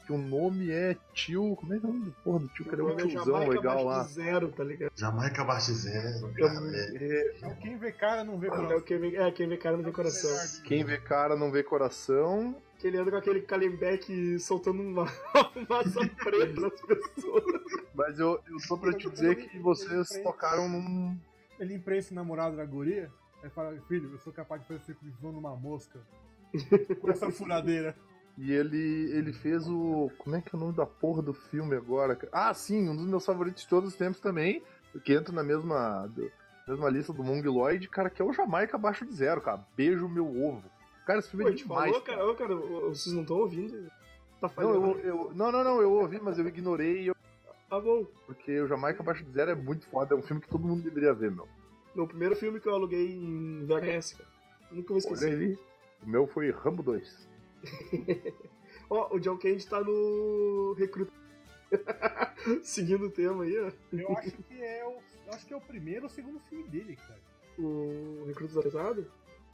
[0.07, 1.55] Que o nome é Tio.
[1.57, 2.65] Como é que é o nome do porra do tio?
[2.65, 4.03] Cadê O um é tiozão Jamaica legal lá?
[4.03, 4.93] de zero, tá ligado?
[4.97, 6.77] Jamaica abaixo de zero, cara.
[6.77, 6.97] É.
[6.97, 8.81] É, É quem vê cara não vê É, coração.
[8.81, 10.63] quem vê, é, quem vê cara não vê coração.
[10.65, 12.57] quem vê cara não vê coração.
[12.79, 15.07] Que ele anda com aquele calembeck soltando uma
[15.53, 17.45] fumaça preta nas pessoas.
[17.95, 21.15] Mas eu, eu tô pra te dizer que vocês tocaram num.
[21.59, 23.11] Ele imprensa o namorado da guria,
[23.43, 26.01] aí fala, filho, eu sou capaz de fazer circuncisão numa mosca.
[27.01, 27.95] Com essa furadeira.
[28.39, 30.11] E ele, ele fez o.
[30.19, 32.17] Como é que é o nome da porra do filme agora?
[32.17, 32.31] cara?
[32.33, 34.63] Ah, sim, um dos meus favoritos de todos os tempos também.
[35.05, 36.31] Que entra na mesma, do-
[36.67, 39.65] mesma lista do Mong Lloyd, cara, que é o Jamaica abaixo de zero, cara.
[39.77, 40.63] Beijo meu ovo.
[41.07, 41.91] Cara, esse filme Pô, é a gente demais.
[41.91, 42.55] falou, cara, ô, cara,
[42.89, 43.87] vocês não estão ouvindo?
[44.41, 44.87] Tá Não, falhando.
[44.87, 47.15] eu, eu, não, não, não, eu ouvi, mas eu ignorei, eu-
[47.69, 48.05] Tá bom.
[48.27, 50.15] porque o Jamaica abaixo de zero é muito foda.
[50.15, 51.47] É um filme que todo mundo deveria ver, meu.
[51.95, 54.31] Meu primeiro filme que eu aluguei em VHS, cara.
[54.71, 55.39] Nunca vou Olha esquecer.
[55.39, 55.59] aí.
[56.03, 57.29] O meu foi Rambo 2.
[58.89, 61.13] Ó, o John Candy tá no Recruta.
[62.63, 63.71] Seguindo o tema aí, ó.
[63.93, 64.99] Eu acho que é o.
[65.27, 67.21] Eu acho que é o primeiro ou segundo filme dele, cara.
[67.59, 69.07] O Recruta da Pesada?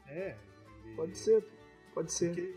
[0.07, 0.37] É.
[0.85, 1.45] ele- Pode ser,
[1.93, 2.29] pode ser.
[2.29, 2.55] Porque,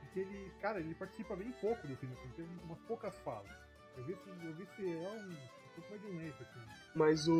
[0.00, 3.50] porque ele, cara, ele participa bem pouco do filme, assim, tem umas poucas falas.
[3.98, 5.28] Eu vi se, eu vi se é um.
[5.30, 5.36] um
[5.74, 6.60] pouco mais de um mês, assim.
[6.94, 7.34] Mas o,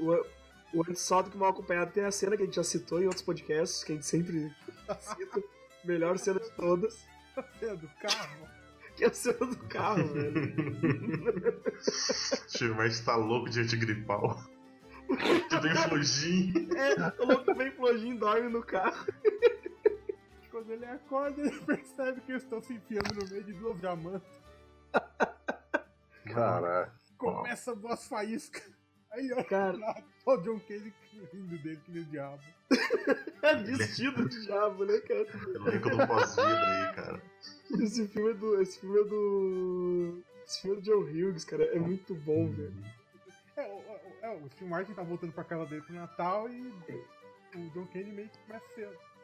[0.00, 0.26] o,
[0.72, 3.00] o Antes Só do que Mal Acompanhado tem a cena que a gente já citou
[3.00, 4.54] em outros podcasts, que a gente sempre
[5.00, 5.42] cita.
[5.84, 7.06] Melhor cena de todas,
[7.62, 8.48] É, do carro.
[8.96, 11.62] que é a cena do carro, velho.
[11.74, 14.38] O Steve Martin tá louco de antigripal.
[15.48, 16.76] Que tem flojinho.
[16.76, 19.06] É, o louco bem flojinho dorme no carro.
[20.50, 24.28] Quando ele acorda, ele percebe que eles estão se enfiando no meio de duas diamantes.
[26.26, 26.92] Caralho.
[27.16, 28.62] Começa duas faíscas.
[29.12, 29.76] Aí ele olha Cara.
[29.76, 30.92] lado, só o John Candy
[31.32, 32.42] rindo dele que nem o diabo.
[33.42, 35.26] É vestido de diabo, né, cara?
[35.54, 37.22] Elenco do pós-vida aí, cara.
[37.82, 38.60] Esse filme é do.
[38.60, 40.22] Esse filme é do.
[40.46, 41.64] Esse filme é do John Hughes, cara.
[41.74, 42.74] É muito bom, velho.
[43.56, 46.60] É, o, o- é, o Steve Martin tá voltando pra casa dele pro Natal e
[47.56, 48.64] o John Candy meio que começa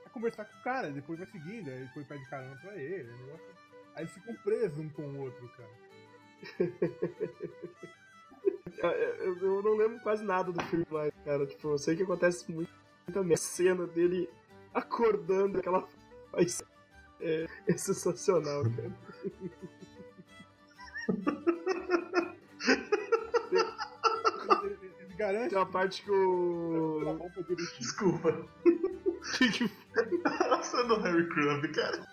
[0.06, 3.54] a, conversar com o cara, depois vai seguindo, aí depois pede carona pra ele, negócio-
[3.94, 5.70] aí eles ficam presos um com o outro, cara.
[8.82, 11.46] É, é, Eu, eu não lembro quase nada do filme mais, cara.
[11.46, 12.70] Tipo, eu sei que acontece muito,
[13.06, 13.34] muita merda.
[13.34, 14.28] A cena dele
[14.74, 15.86] acordando, aquela.
[16.30, 16.62] faz-
[17.20, 18.92] É, é sensacional, cara.
[24.64, 27.18] Ele, garante Tem uma parte que o.
[27.78, 28.46] Desculpa.
[29.38, 29.70] que que
[30.24, 32.06] A cena do Harry Crumb, cara.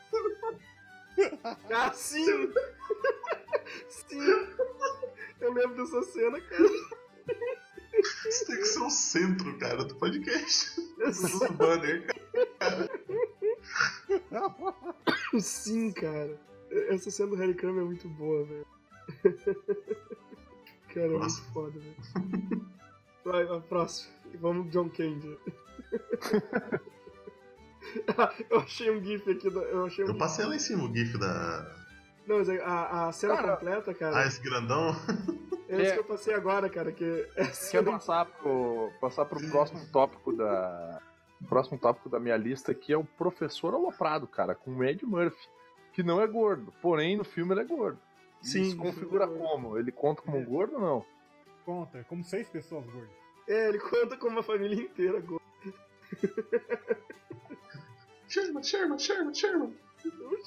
[1.71, 2.25] Ah, sim!
[3.87, 4.19] sim!
[5.43, 6.63] Eu lembro dessa cena, cara.
[8.27, 10.79] Isso tem que ser o centro, cara, do podcast.
[10.79, 12.07] Do banner,
[12.59, 12.89] cara.
[15.37, 16.39] Sim, cara.
[16.89, 18.67] Essa cena do Harry Crumb é muito boa, velho.
[20.93, 22.65] Cara, é muito foda, velho.
[23.25, 24.13] Vai, a próxima.
[24.39, 25.37] Vamos John Candy.
[28.17, 29.49] Ah, eu achei um gif aqui.
[29.49, 31.82] Da, eu achei um Eu passei lá em cima o GIF da.
[32.25, 34.89] Não, mas a, a cena Cara, completa, cara, Ah, esse grandão?
[35.67, 37.03] é isso é- que eu passei agora, cara, que
[37.35, 37.91] é a Quer cena...
[37.91, 41.01] passar pro, passar pro próximo tópico da.
[41.41, 45.05] o Próximo tópico da minha lista que é o professor aloprado, cara, com o Ed
[45.05, 45.47] Murphy.
[45.91, 47.99] Que não é gordo, porém no filme ele é gordo.
[48.41, 49.77] Sim, Isso no configura é como?
[49.77, 51.05] Ele conta como um gordo ou não?
[51.65, 53.09] conta, é como seis pessoas gordas.
[53.47, 55.41] É, ele conta com uma família inteira agora.
[58.27, 59.73] Sherman, Sherman, Sherman, Sherman.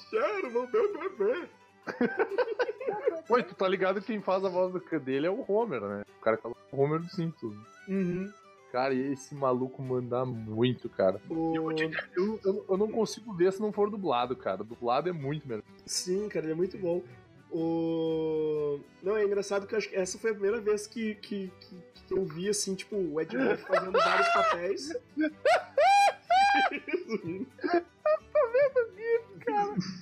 [0.09, 1.49] Sério, meu bebê.
[3.27, 5.81] Pô, e tu tá ligado que quem faz a voz do dele é o Homer,
[5.81, 6.03] né?
[6.17, 7.57] O cara que fala o Homer do Simpsons.
[7.87, 8.31] Uhum.
[8.71, 11.21] Cara, e esse maluco manda muito, cara.
[11.29, 11.55] O...
[11.55, 14.63] Eu, eu, eu, eu não consigo ver se não for dublado, cara.
[14.63, 15.63] Dublado é muito melhor.
[15.85, 17.03] Sim, cara, ele é muito bom.
[17.51, 18.79] O...
[19.01, 21.75] Não, é engraçado que eu acho que essa foi a primeira vez que, que, que,
[22.07, 24.93] que eu vi, assim, tipo, o Ed Murphy fazendo vários papéis.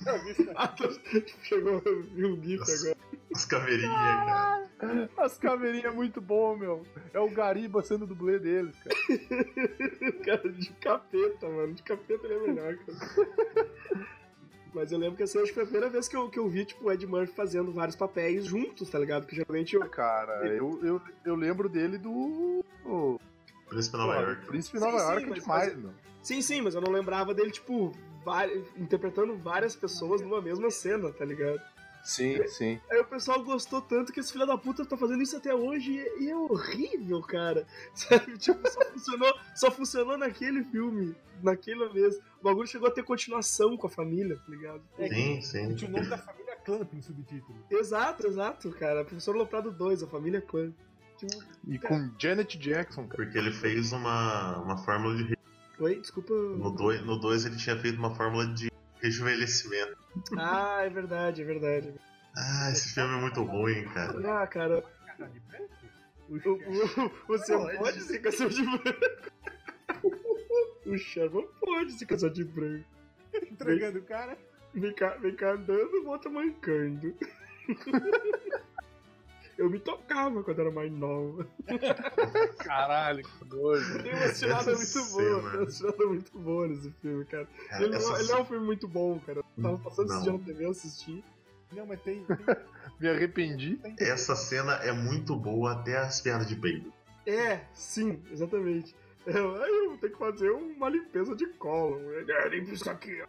[0.06, 0.74] Tá.
[1.42, 1.82] Chegou,
[2.14, 2.96] viu o GIF agora.
[3.34, 3.92] As caveirinhas,
[4.78, 5.10] cara.
[5.18, 6.86] As caveirinhas é muito bom, meu.
[7.12, 8.96] É o Gariba sendo dublê deles, cara.
[10.24, 11.74] Cara, de capeta, mano.
[11.74, 13.68] De capeta ele é melhor, cara.
[14.74, 16.48] Mas eu lembro que essa acho que foi a primeira vez que eu, que eu
[16.48, 19.22] vi, tipo, o Ed Murphy fazendo vários papéis juntos, tá ligado?
[19.22, 19.88] Porque geralmente eu.
[19.88, 22.64] Cara, eu, eu, eu lembro dele do.
[23.68, 24.46] Príncipe Nova York.
[24.46, 25.92] Príncipe Nova sim, York é demais, mas- meu.
[26.22, 27.92] Sim, sim, mas eu não lembrava dele, tipo,
[28.76, 31.60] interpretando várias pessoas numa mesma cena, tá ligado?
[32.06, 32.80] Sim, sim.
[32.88, 35.92] Aí o pessoal gostou tanto que esse filho da puta tá fazendo isso até hoje
[36.20, 37.66] e, é horrível, cara.
[37.92, 38.38] Sabe?
[38.38, 42.16] Tipo, só funcionou, só funcionou naquele filme, naquela vez.
[42.40, 44.82] O bagulho chegou a ter continuação com a família, tá ligado?
[44.96, 45.74] Sim, sim.
[45.74, 47.58] Tinha o nome da família Clamp no subtítulo.
[47.68, 49.04] Exato, exato, cara.
[49.04, 50.72] Professor Loprado 2, a família Clã.
[51.16, 53.16] Tipo, E com Janet Jackson, cara.
[53.22, 55.35] Porque ele fez uma, uma fórmula de.
[55.80, 56.32] Oi, desculpa.
[56.34, 59.96] No 2 no dois ele tinha feito uma fórmula de rejuvenescimento.
[60.38, 61.94] Ah, é verdade, é verdade.
[62.36, 64.42] Ah, esse filme é muito ruim, cara.
[64.42, 64.84] Ah, cara,
[66.28, 67.78] o, o, você Pode.
[67.78, 69.32] pode ser caçador de branco.
[70.86, 72.84] O Sherman pode ser caçador de branco.
[73.34, 74.36] Entregando o cara.
[74.74, 77.14] Vem cá, vem cá andando volta mancando.
[79.58, 81.46] Eu me tocava quando era mais nova.
[82.58, 84.02] Caralho, que nojo.
[84.02, 85.50] Tem uma tirada muito boa, cena.
[85.50, 87.48] tem uma tirada muito boa nesse filme, cara.
[87.68, 89.38] Cara, Ele, não, essa- ele é um filme muito bom, cara.
[89.56, 91.24] Eu tava passando esse dia na TV, eu assisti.
[91.72, 92.22] Não, mas tem.
[92.24, 92.36] tem,
[93.00, 93.76] Me arrependi.
[93.76, 96.92] tem Essa cena é muito boa até as piadas de peido.
[97.26, 98.94] É, sim, exatamente.
[99.26, 102.00] Eu, eu vou ter que fazer uma limpeza de colo.
[102.12, 103.26] É, limpa isso aqui, ó.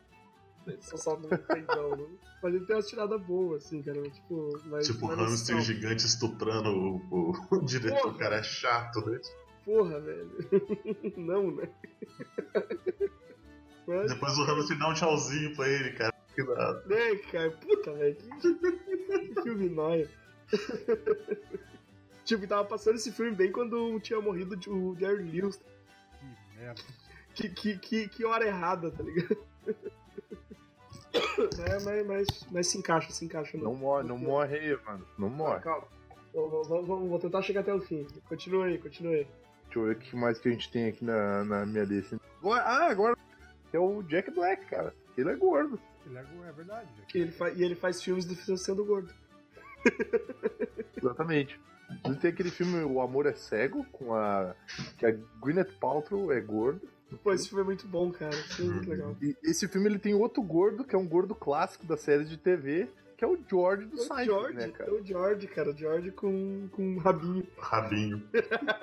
[0.81, 2.05] Só só no peidão, né?
[2.43, 4.01] Mas ele tem umas tiradas boas, assim, cara.
[4.09, 5.61] Tipo, mas, Tipo, mas hamster não.
[5.61, 8.01] gigante estuprando o, o, o diretor.
[8.01, 8.13] Porra.
[8.13, 9.19] O cara é chato, né?
[9.65, 10.31] Porra, velho.
[11.17, 11.69] não, né?
[13.87, 16.13] Mas, Depois o hamster dá um tchauzinho pra ele, cara.
[16.35, 16.83] Que nada.
[16.85, 17.51] né, cara?
[17.51, 18.15] Puta, velho.
[18.15, 18.53] Que,
[19.33, 20.09] que filme nóia.
[22.25, 25.57] tipo, tava passando esse filme bem quando tinha morrido o Jerry Lewis.
[25.57, 26.81] que merda.
[27.33, 29.37] Que, que, que, que hora errada, tá ligado?
[31.39, 33.57] É, mas, mas, mas se encaixa, se encaixa.
[33.57, 35.05] Não morre, não morre aí, mano.
[35.17, 35.59] Não Ah, morre.
[35.61, 35.87] calma.
[36.33, 38.05] Vamos, vamos, vamos- vou tentar chegar até o fim.
[38.27, 39.27] Continua aí, continua aí.
[39.65, 42.19] Deixa eu ver o que mais que a gente tem aqui na, na minha lista.
[42.39, 43.17] Agora- Ah, agora
[43.73, 44.93] é o Jack Black, cara.
[45.17, 45.79] Ele é gordo.
[46.05, 46.87] Ele é, é verdade.
[46.97, 47.17] Jack.
[47.17, 49.11] Ele fa- e ele faz filmes do sendo gordo.
[50.95, 51.59] Exatamente.
[52.21, 54.53] Tem aquele filme O Amor é Cego, com a.
[54.97, 56.81] que a Gwyneth Paltrow é gorda.
[57.23, 58.35] Pô, esse filme é muito bom, cara.
[58.35, 59.15] Esse filme é muito legal.
[59.21, 62.37] E esse filme ele tem outro gordo, que é um gordo clássico da série de
[62.37, 64.93] TV, que é o George do É o Seinfeld, George, né, é cara?
[64.93, 65.69] o George, cara.
[65.71, 67.47] O George com, com um rabinho.
[67.57, 68.23] Rabinho.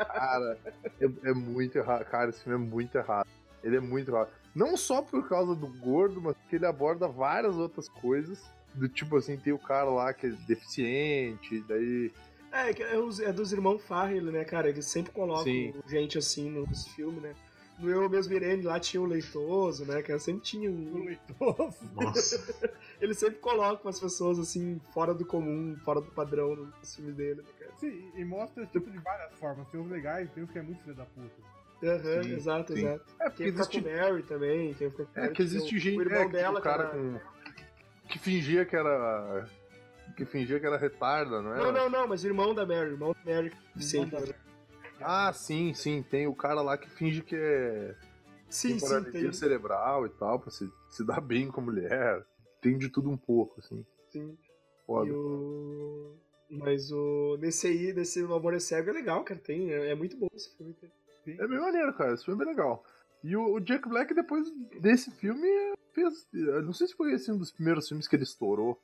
[0.09, 0.59] Cara,
[1.01, 2.05] é, é muito errado.
[2.07, 3.29] Cara, esse filme é muito errado.
[3.63, 4.31] Ele é muito errado.
[4.55, 8.43] Não só por causa do gordo, mas porque ele aborda várias outras coisas.
[8.75, 12.11] Do tipo assim, tem o cara lá que é deficiente, daí.
[12.51, 14.69] É, que é, é dos irmãos Farrell, né, cara?
[14.69, 15.75] Eles sempre colocam Sim.
[15.87, 17.35] gente assim nos filmes, né?
[17.79, 20.01] No Eu Mesmo Irene lá tinha o Leitoso, né?
[20.03, 21.05] Que sempre tinha O um...
[21.05, 21.91] leitoso.
[21.95, 22.71] Nossa.
[23.01, 27.43] Eles sempre colocam as pessoas assim, fora do comum, fora do padrão nos filmes dele,
[27.43, 27.73] né, cara?
[27.79, 29.67] Sim, e mostra tipo de várias formas.
[29.69, 31.55] Tem uns legais, tem uns que é muito filho da puta.
[31.83, 32.79] Aham, Sim, exato, sim.
[32.87, 33.05] exato.
[33.21, 35.99] É, porque Quem existe, Mary também, quem fica com é, Mary, que existe o, gente.
[35.99, 36.97] o irmão é, que dela, o cara cara.
[36.97, 37.21] com.
[38.09, 39.47] Que fingia que era.
[40.17, 41.59] Que fingia que era retarda, não é?
[41.59, 43.53] Não, não, não, mas o irmão da Mary, irmão da Mary.
[43.79, 44.21] Sim, da-
[45.05, 46.03] Ah, sim, sim.
[46.03, 47.95] Tem o cara lá que finge que é.
[48.49, 49.33] sim, sim, tem.
[49.33, 52.25] cerebral e tal, pra se, se dar bem com a mulher.
[52.61, 53.85] Tem de tudo um pouco, assim.
[54.11, 54.37] sim.
[54.87, 55.09] Foda.
[55.09, 56.15] E o...
[56.51, 57.37] Mas o.
[57.41, 59.41] Nesse aí, desse O Amor é Cego é legal, cara.
[59.41, 60.75] Tem, é, é muito bom esse filme.
[60.75, 60.93] cara.
[61.27, 62.13] É bem maneiro, cara.
[62.15, 62.85] Esse filme é bem legal.
[63.23, 64.47] E o, o Jack Black, depois
[64.81, 65.49] desse filme,
[65.93, 66.27] fez.
[66.35, 68.79] eu Não sei se foi esse um dos primeiros filmes que ele estourou.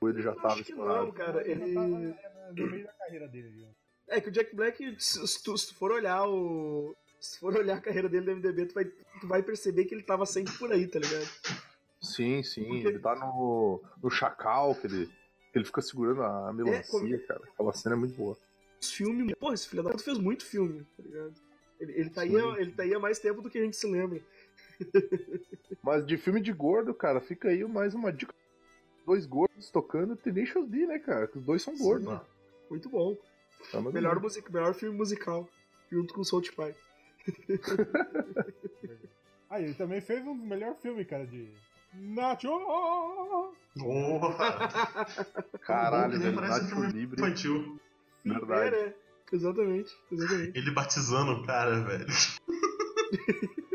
[0.00, 1.04] Ou ele já Eu tava acho que estourado.
[1.06, 1.44] não, cara.
[1.44, 1.74] já Ele.
[1.74, 3.66] tava é, no meio da carreira dele.
[3.68, 3.83] ó.
[4.08, 6.94] É que o Jack Black, se tu, se tu for olhar o.
[7.20, 10.02] Se for olhar a carreira dele no MDB, tu vai, tu vai perceber que ele
[10.02, 11.26] tava sempre por aí, tá ligado?
[12.02, 12.64] Sim, sim.
[12.68, 15.10] Porque- Ele tá no, no Chacal, que ele,
[15.54, 17.40] ele fica segurando a melancia, como- cara.
[17.54, 18.36] Aquela cena é muito boa.
[18.78, 19.34] Os filmes.
[19.36, 21.34] Porra, esse filho da puta fez muito filme, tá ligado?
[21.80, 22.54] Ele, ele, tá aí, Sim.
[22.58, 24.20] ele tá aí há mais tempo do que a gente se lembra.
[25.82, 28.34] Mas de filme de gordo, cara, fica aí mais uma dica.
[29.06, 31.26] Dois gordos tocando Tenacious D, né, cara?
[31.26, 32.06] Que os dois são gordos.
[32.12, 32.20] Sim,
[32.70, 33.16] Muito bom.
[33.70, 35.48] Tá, mas Melhor, music, melhor filme musical.
[35.90, 36.74] Junto com o South Park.
[39.50, 41.48] Ah, ele também fez um dos melhores filmes, cara, de.
[41.94, 42.48] Nacho!
[45.60, 46.38] Caralho, velho.
[46.38, 47.20] um Nacho filme Libre.
[47.20, 47.78] infantil.
[48.24, 48.74] Verdade.
[48.74, 48.94] É, né?
[49.32, 50.58] Exatamente, exatamente.
[50.58, 52.06] Ele batizando o cara, velho.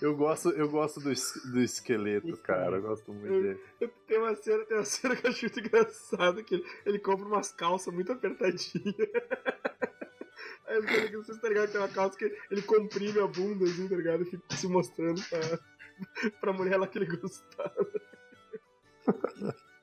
[0.00, 2.76] Eu gosto, eu gosto do, es- do esqueleto, cara.
[2.76, 3.60] Eu gosto muito dele.
[4.06, 7.26] Tem uma cena, tem uma cena que eu acho muito engraçada, que ele, ele compra
[7.26, 8.94] umas calças muito apertadinhas.
[10.66, 13.26] Aí eu falei que vocês tá ligado que tem uma calça que ele comprime a
[13.26, 14.22] bunda, assim, tá ligado?
[14.22, 17.74] E fica se mostrando pra, pra mulher lá que ele gostava.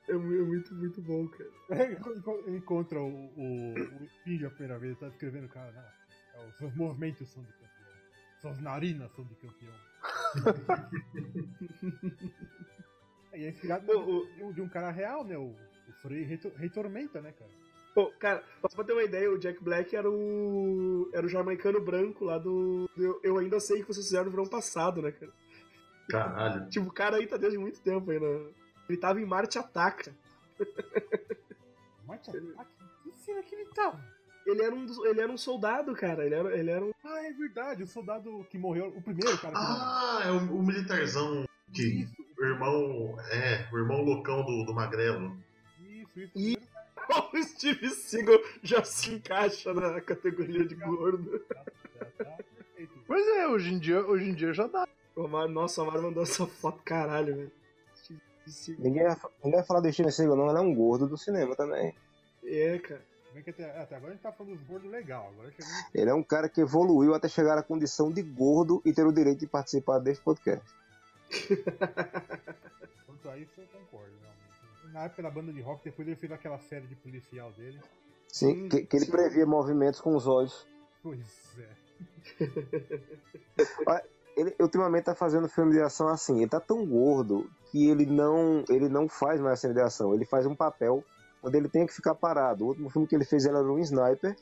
[0.08, 1.50] É é muito, muito bom, cara.
[2.46, 6.40] Ele encontra o, o, o espinho a primeira vez, tá descrevendo o cara, não.
[6.42, 7.75] É, os movimentos são de campeão.
[8.40, 9.74] Suas narinas são de campeão.
[13.32, 15.36] É, e é inspirado o- de um- de um cara real, né?
[15.36, 15.46] O,
[15.88, 17.50] o Frei Rei, Tor- Rei Tormenta, né, cara?
[17.94, 21.08] Pô, cara, só pra ter uma ideia, o Jack Black era o.
[21.14, 22.88] Era o jamaicano branco lá do.
[22.96, 25.32] Eu, eu ainda sei que vocês fizeram no verão passado, né, cara?
[26.10, 26.68] Caralho.
[26.70, 28.52] Tipo, o cara aí tá desde muito tempo aí, né?
[28.88, 30.14] Ele tava em Marte Ataca.
[32.06, 32.70] Marte Ataque?
[33.02, 33.98] Que cena que ele tava?
[34.46, 36.24] Ele era um, ele era um soldado, cara.
[36.24, 36.92] Ele era, ele era um.
[37.04, 39.76] Ah, é verdade, o soldado que morreu, o primeiro cara que morreu.
[39.76, 42.02] Ah, é o, o militarzão que.
[42.02, 43.16] Isso, O irmão.
[43.30, 45.36] É, o irmão loucão do, do Magrelo.
[45.80, 46.58] isso, isso.
[46.58, 46.76] Cara.
[47.32, 51.38] O Steve Seagal já se encaixa na categoria de gordo.
[51.40, 51.54] Tá,
[51.94, 52.92] tá, tá, perfeito.
[53.06, 54.88] Pois é, hoje em dia, hoje em dia já dá.
[55.14, 57.52] O Amaro, nossa, o Amaro mandou essa foto, caralho, velho.
[57.94, 58.84] Steve Seagal.
[58.84, 60.48] Ninguém vai, ninguém vai falar do Steven Seagal, não.
[60.48, 61.94] Ele é um gordo do cinema também.
[62.42, 63.04] É, cara.
[63.36, 65.28] Bem que até, até agora a gente tá falando dos gordos legal.
[65.28, 65.52] Agora
[65.94, 69.12] Ele é um cara que evoluiu até chegar à condição de gordo e ter o
[69.12, 70.64] direito de participar deste podcast.
[73.04, 74.90] Quanto a isso, eu concordo, realmente.
[74.90, 77.78] Na época da banda de rock, depois ele fez aquela série de policial dele.
[78.26, 79.10] Sim, Sim, que, que ele sim.
[79.10, 80.66] previa movimentos com os olhos.
[81.02, 81.76] Pois é.
[84.36, 86.40] Ele ultimamente tá fazendo filme de ação assim.
[86.40, 90.12] Ele tá tão gordo que ele não, ele não faz mais cena de ação.
[90.12, 91.02] Ele faz um papel
[91.42, 92.64] onde ele tem que ficar parado.
[92.64, 94.36] O último filme que ele fez ele era um sniper.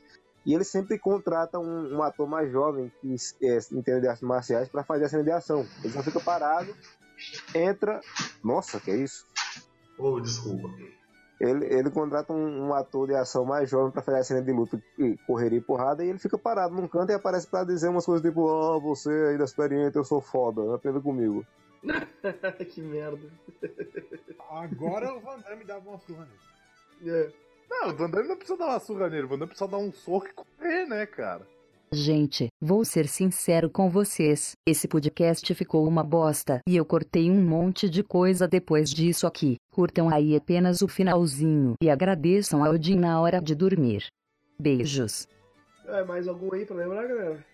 [0.47, 4.69] E ele sempre contrata um, um ator mais jovem que é, entende de artes marciais
[4.69, 5.67] para fazer a cena de ação.
[5.83, 6.75] Ele só fica parado,
[7.55, 8.01] entra.
[8.43, 9.27] Nossa, que é isso?
[9.99, 10.69] Oh, desculpa.
[11.41, 14.53] Ele, ele contrata um, um ator de ação mais jovem pra fazer a cena de
[14.53, 17.89] luta, e correria e porrada, e ele fica parado num canto e aparece pra dizer
[17.89, 21.45] umas coisas tipo: Ah, você aí da experiente, eu sou foda, aprenda comigo.
[22.73, 23.29] que merda.
[24.49, 26.54] Agora o Van Damme dava uma surra nele.
[27.07, 27.31] É.
[27.69, 29.79] Não, o Van Damme não precisa dar uma surra nele, o Van Damme precisa dar
[29.79, 31.47] um soco e correr, né, cara?
[31.93, 34.57] Gente, vou ser sincero com vocês.
[34.67, 39.57] Esse podcast ficou uma bosta e eu cortei um monte de coisa depois disso aqui.
[39.73, 44.07] Curtam aí apenas o finalzinho e agradeçam ao Odin na hora de dormir.
[44.59, 45.29] Beijos.
[45.87, 47.45] É, mais algum aí pra lembrar, galera?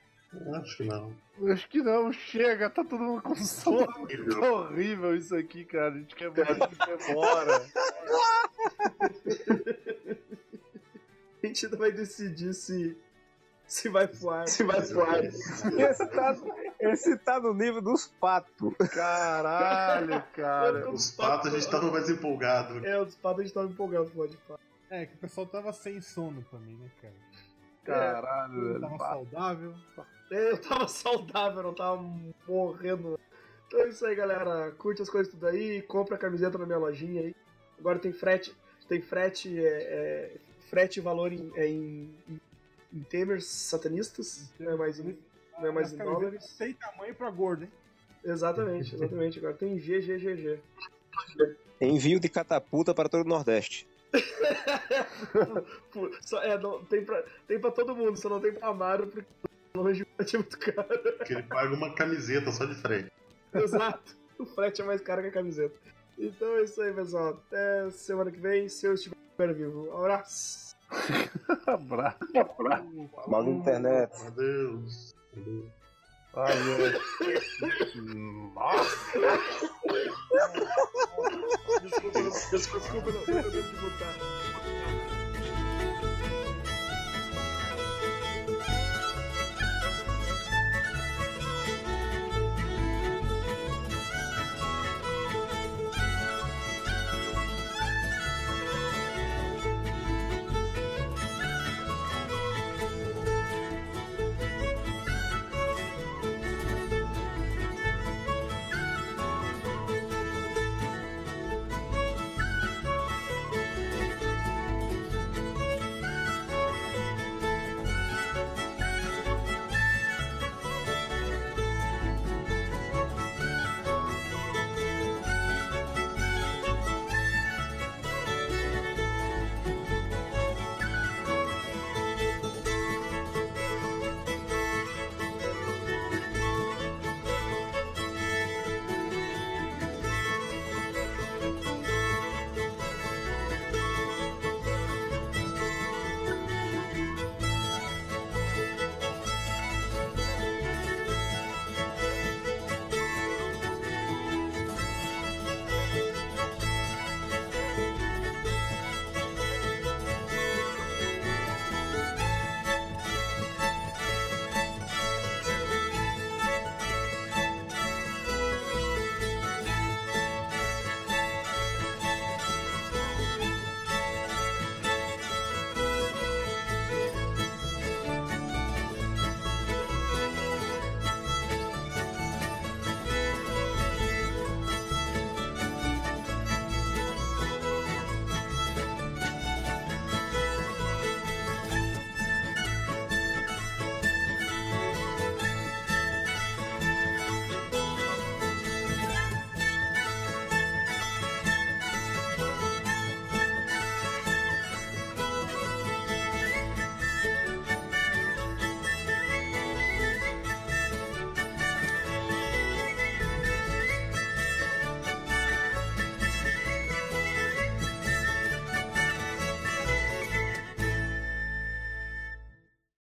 [0.54, 1.12] Acho que não.
[1.52, 3.86] Acho que não, chega, tá todo mundo com sono.
[4.40, 5.94] Tá horrível isso aqui, cara.
[5.94, 7.66] A gente quer mais, a gente quer embora.
[11.42, 12.96] A gente ainda vai decidir se,
[13.66, 14.46] se vai pro ar.
[14.46, 15.24] Se vai pro ar.
[15.24, 16.36] Esse tá,
[16.80, 18.74] esse tá no nível dos patos.
[18.92, 20.90] Caralho, cara.
[20.90, 22.84] Os patos a gente tava mais empolgado.
[22.86, 24.60] É, os patos a gente tava empolgado, pode falar.
[24.90, 27.14] É, que o pessoal tava sem sono também, né, cara?
[27.84, 28.98] Caralho, Tava velho.
[28.98, 29.74] saudável.
[30.30, 32.02] Eu tava saudável, não tava
[32.46, 33.18] morrendo.
[33.66, 34.70] Então é isso aí, galera.
[34.72, 37.34] Curte as coisas tudo aí, compra a camiseta na minha lojinha aí.
[37.78, 38.54] Agora tem frete,
[38.88, 40.36] tem frete, é, é,
[40.68, 42.40] frete e valor em, é em, em,
[42.92, 45.16] em temers satanistas, não é mais em,
[45.58, 46.54] não é mais em dólares.
[46.58, 47.72] Tem tamanho pra gordo, hein?
[48.22, 49.38] Exatamente, exatamente.
[49.38, 50.60] Agora tem GGGG.
[51.80, 53.88] Envio de catapulta para todo o Nordeste.
[56.20, 59.26] Só- é, não, tem, pra, tem pra todo mundo, só não tem pra Amaro porque
[59.74, 60.88] longe é muito caro.
[61.24, 63.10] Que ele paga uma camiseta só de frente.
[63.54, 64.16] Exato.
[64.38, 65.74] O frete é mais caro que a camiseta.
[66.18, 67.40] Então é isso aí, pessoal.
[67.46, 69.16] Até semana que vem, se eu estiver
[69.54, 69.88] vivo.
[69.90, 70.76] Um abraço.
[71.66, 72.18] Abraço.
[73.28, 74.12] Mal da internet.
[74.26, 75.14] Adeus.
[76.34, 76.92] Ai, ai.
[78.54, 79.20] Nossa.
[81.82, 84.99] Desculpa, não, desculpa, não, eu tenho que botar.